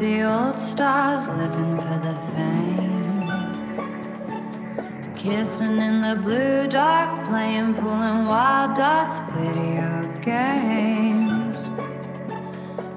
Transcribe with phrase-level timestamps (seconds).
[0.00, 3.20] The old stars living for the fame.
[5.14, 11.58] Kissing in the blue dark, playing, pulling wild dots, video games.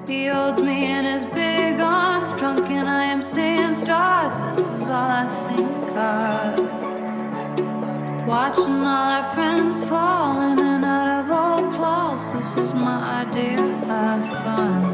[0.08, 4.34] He holds me in his big arms, drunk, and I am seeing stars.
[4.46, 6.58] This is all I think of.
[8.26, 12.32] Watching all our friends falling in and out of old clothes.
[12.32, 14.93] This is my idea of fun.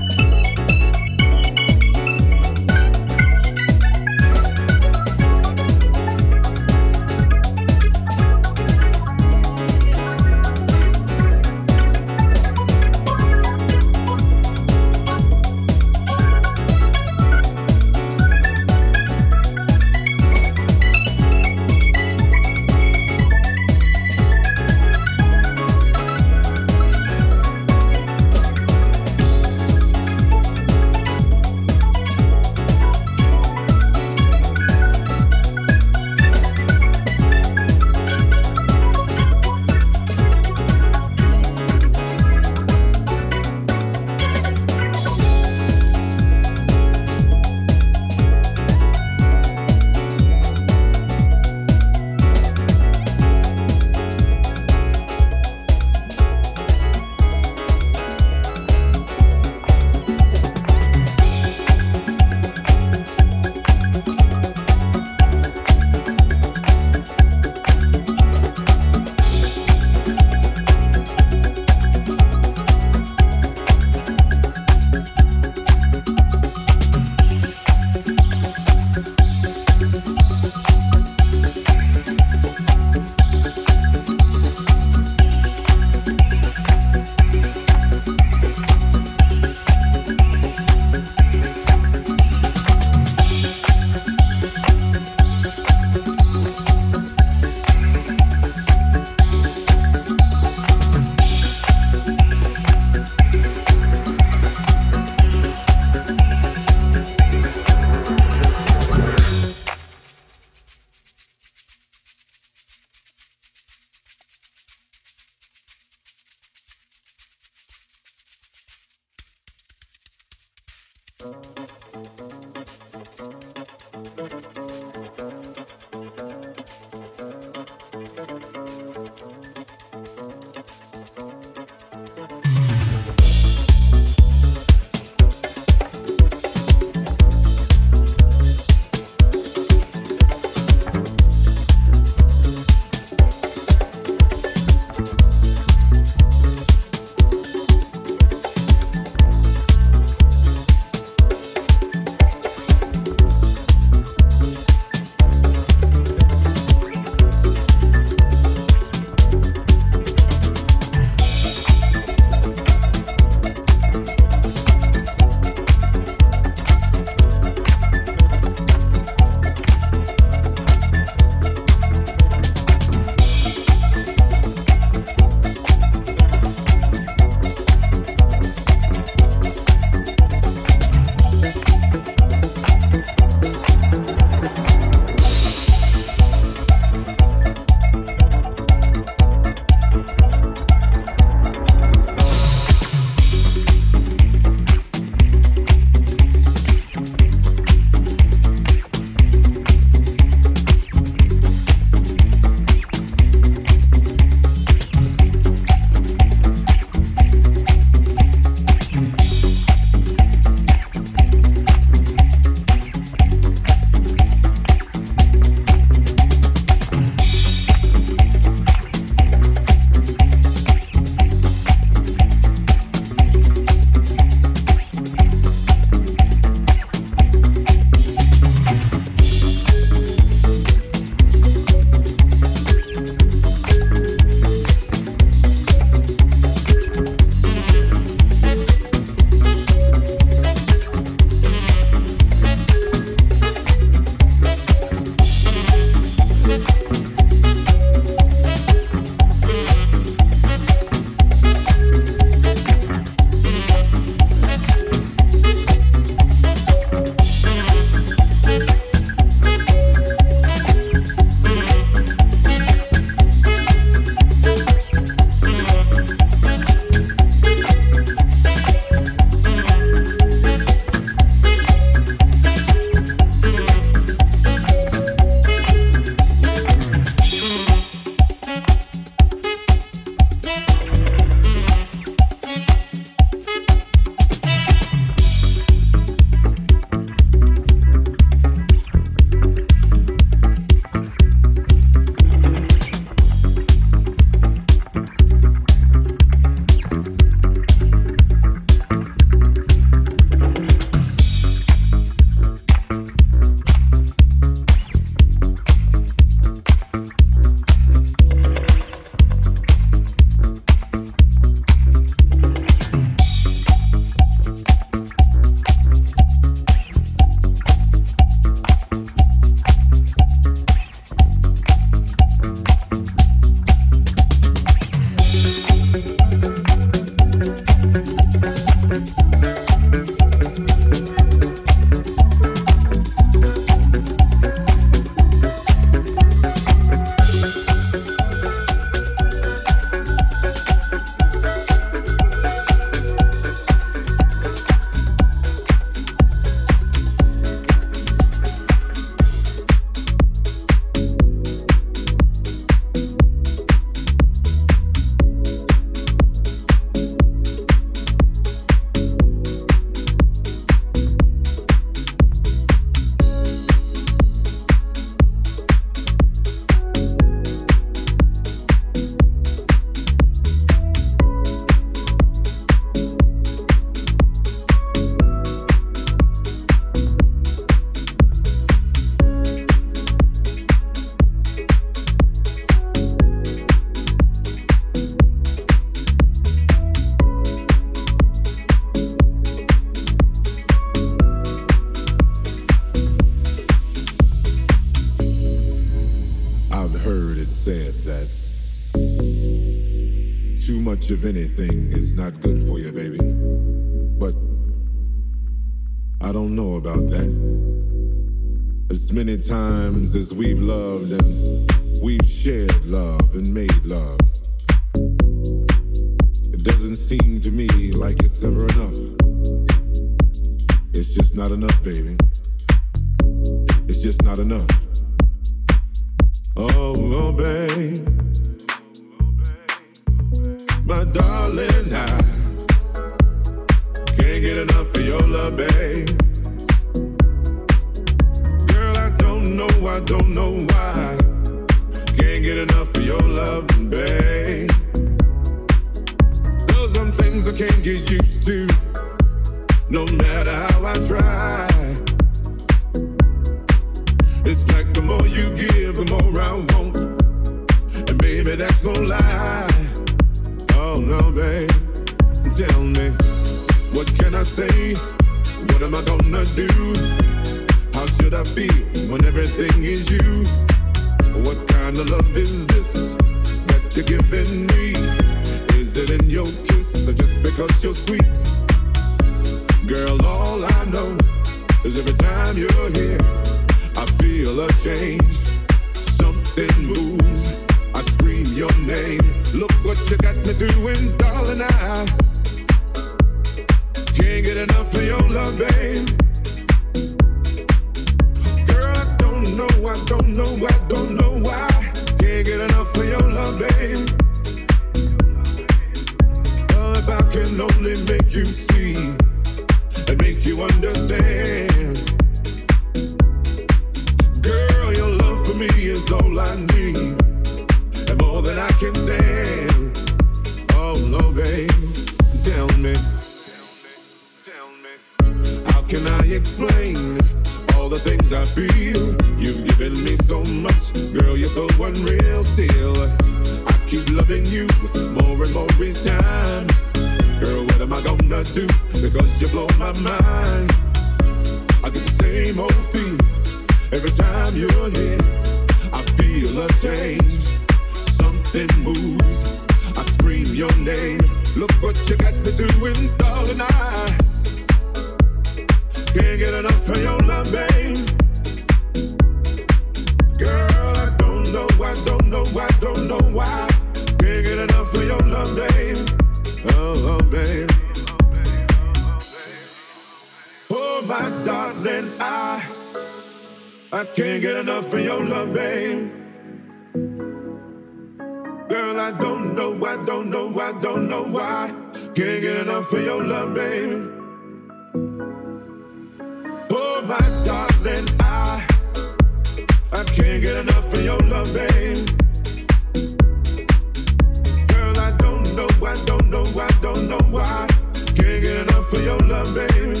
[597.30, 597.66] why.
[597.94, 600.00] Can't get enough of your love, baby.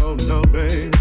[0.00, 0.93] Oh no, baby.